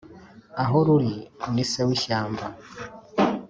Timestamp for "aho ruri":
0.63-1.13